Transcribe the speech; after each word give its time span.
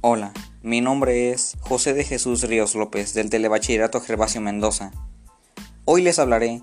Hola, 0.00 0.32
mi 0.62 0.80
nombre 0.80 1.32
es 1.32 1.56
José 1.58 1.92
de 1.92 2.04
Jesús 2.04 2.44
Ríos 2.44 2.76
López 2.76 3.14
del 3.14 3.30
Telebachillerato 3.30 4.00
Gervasio 4.00 4.40
Mendoza. 4.40 4.92
Hoy 5.86 6.02
les 6.02 6.20
hablaré 6.20 6.62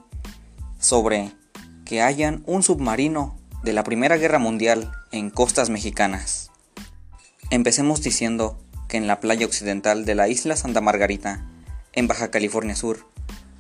sobre 0.80 1.34
que 1.84 2.02
hayan 2.02 2.44
un 2.46 2.64
submarino 2.64 3.38
de 3.62 3.74
la 3.74 3.84
Primera 3.84 4.16
Guerra 4.16 4.40
Mundial 4.40 4.90
en 5.12 5.30
costas 5.30 5.70
mexicanas. 5.70 6.50
Empecemos 7.50 8.02
diciendo 8.02 8.58
que 8.88 8.96
en 8.96 9.06
la 9.06 9.20
playa 9.20 9.46
occidental 9.46 10.06
de 10.06 10.16
la 10.16 10.30
isla 10.30 10.56
Santa 10.56 10.80
Margarita, 10.80 11.46
en 11.92 12.08
Baja 12.08 12.32
California 12.32 12.78
Sur, 12.78 13.06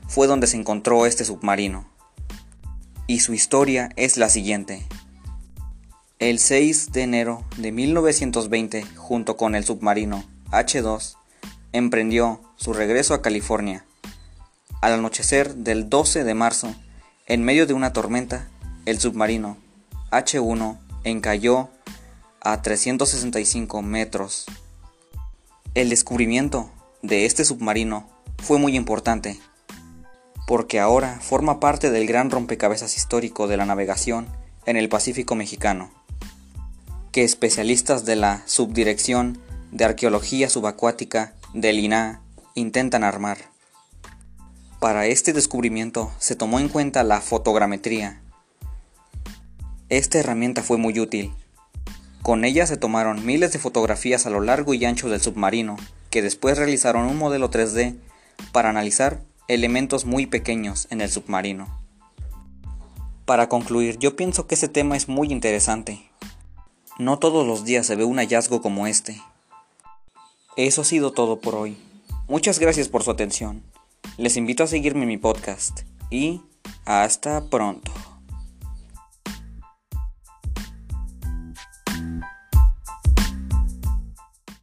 fue 0.07 0.26
donde 0.26 0.48
se 0.48 0.55
encontró 0.55 1.05
este 1.05 1.26
submarino. 1.26 1.86
Y 3.07 3.20
su 3.20 3.34
historia 3.34 3.89
es 3.98 4.16
la 4.16 4.30
siguiente. 4.30 4.86
El 6.20 6.40
6 6.40 6.94
de 6.94 7.02
enero 7.02 7.44
de 7.58 7.74
1920, 7.74 8.86
junto 8.96 9.36
con 9.36 9.54
el 9.54 9.66
submarino 9.66 10.24
H-2, 10.50 11.18
emprendió 11.74 12.40
su 12.55 12.72
regreso 12.72 13.14
a 13.14 13.22
California. 13.22 13.86
Al 14.80 14.94
anochecer 14.94 15.55
del 15.55 15.90
12 15.90 16.24
de 16.24 16.34
marzo, 16.34 16.74
en 17.26 17.44
medio 17.44 17.68
de 17.68 17.74
una 17.74 17.91
tormenta, 17.91 18.48
el 18.86 18.98
submarino 18.98 19.58
H-1 20.12 20.80
encalló 21.04 21.70
a 22.40 22.62
365 22.62 23.82
metros. 23.82 24.46
El 25.74 25.90
descubrimiento 25.90 26.72
de 27.02 27.26
este 27.26 27.44
submarino 27.44 28.10
fue 28.41 28.58
muy 28.58 28.77
importante, 28.77 29.38
porque 30.48 30.80
ahora 30.80 31.20
forma 31.20 31.60
parte 31.60 31.91
del 31.91 32.08
gran 32.08 32.32
rompecabezas 32.32 32.96
histórico 32.96 33.50
de 33.50 33.58
la 33.58 33.66
navegación 33.66 34.27
en 34.66 34.77
el 34.77 34.88
Pacífico 34.88 35.36
mexicano 35.36 35.91
que 37.16 37.24
especialistas 37.24 38.04
de 38.04 38.18
la 38.18 38.44
Subdirección 38.46 39.38
de 39.71 39.85
Arqueología 39.85 40.49
Subacuática 40.49 41.34
del 41.54 41.80
INAH 41.80 42.20
intentan 42.55 43.05
armar. 43.05 43.38
Para 44.82 45.05
este 45.05 45.32
descubrimiento 45.32 46.12
se 46.20 46.35
tomó 46.35 46.60
en 46.60 46.68
cuenta 46.68 47.05
la 47.05 47.22
fotogrametría. 47.22 48.22
Esta 49.88 50.20
herramienta 50.20 50.62
fue 50.62 50.77
muy 50.77 50.99
útil. 50.99 51.32
Con 52.22 52.44
ella 52.44 52.68
se 52.68 52.76
tomaron 52.76 53.26
miles 53.26 53.54
de 53.54 53.60
fotografías 53.60 54.26
a 54.26 54.29
lo 54.29 54.41
largo 54.41 54.74
y 54.74 54.84
ancho 54.84 55.07
del 55.07 55.22
submarino, 55.22 55.77
que 56.10 56.22
después 56.22 56.57
realizaron 56.57 57.05
un 57.05 57.18
modelo 57.18 57.50
3D 57.50 57.96
para 58.52 58.72
analizar 58.72 59.22
elementos 59.48 60.04
muy 60.04 60.26
pequeños 60.26 60.88
en 60.90 61.00
el 61.00 61.10
submarino. 61.10 61.79
Para 63.24 63.48
concluir, 63.48 64.00
yo 64.00 64.18
pienso 64.18 64.47
que 64.47 64.56
este 64.56 64.68
tema 64.68 64.97
es 64.97 65.07
muy 65.07 65.31
interesante, 65.31 66.12
no 66.97 67.19
todos 67.19 67.46
los 67.46 67.66
días 67.66 67.85
se 67.85 67.96
ve 67.96 68.06
un 68.06 68.18
hallazgo 68.18 68.62
como 68.62 68.88
este. 68.88 69.22
Eso 70.56 70.81
ha 70.81 70.85
sido 70.85 71.12
todo 71.12 71.40
por 71.40 71.56
hoy. 71.56 71.78
Muchas 72.28 72.59
gracias 72.59 72.88
por 72.88 73.03
su 73.03 73.12
atención. 73.12 73.62
Les 74.18 74.38
invito 74.38 74.63
a 74.63 74.68
seguirme 74.68 75.01
en 75.01 75.09
mi 75.09 75.18
podcast 75.18 75.81
y 76.09 76.41
hasta 76.85 77.50
pronto. 77.50 77.91